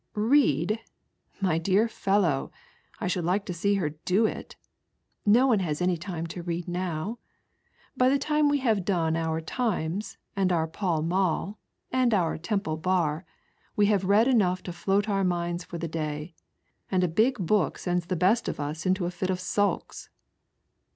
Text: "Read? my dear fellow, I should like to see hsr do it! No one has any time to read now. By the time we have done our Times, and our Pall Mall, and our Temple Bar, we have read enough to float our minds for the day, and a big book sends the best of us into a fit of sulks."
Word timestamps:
"Read? 0.33 0.79
my 1.41 1.59
dear 1.59 1.87
fellow, 1.87 2.51
I 2.99 3.05
should 3.05 3.23
like 3.23 3.45
to 3.45 3.53
see 3.53 3.75
hsr 3.75 3.97
do 4.03 4.25
it! 4.25 4.55
No 5.27 5.45
one 5.45 5.59
has 5.59 5.79
any 5.79 5.95
time 5.95 6.25
to 6.25 6.41
read 6.41 6.67
now. 6.67 7.19
By 7.95 8.09
the 8.09 8.17
time 8.17 8.49
we 8.49 8.57
have 8.61 8.83
done 8.83 9.15
our 9.15 9.39
Times, 9.41 10.17
and 10.35 10.51
our 10.51 10.65
Pall 10.65 11.03
Mall, 11.03 11.59
and 11.91 12.15
our 12.15 12.35
Temple 12.39 12.77
Bar, 12.77 13.25
we 13.75 13.85
have 13.93 14.03
read 14.03 14.27
enough 14.27 14.63
to 14.63 14.73
float 14.73 15.07
our 15.07 15.23
minds 15.23 15.63
for 15.63 15.77
the 15.77 15.87
day, 15.87 16.33
and 16.89 17.03
a 17.03 17.07
big 17.07 17.37
book 17.37 17.77
sends 17.77 18.07
the 18.07 18.15
best 18.15 18.47
of 18.47 18.59
us 18.59 18.87
into 18.87 19.05
a 19.05 19.11
fit 19.11 19.29
of 19.29 19.39
sulks." 19.39 20.09